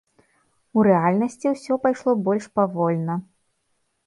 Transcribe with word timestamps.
У 0.77 0.85
рэальнасці 0.87 1.47
ўсё 1.51 1.73
пайшло 1.85 2.11
больш 2.29 2.45
павольна. 2.59 3.21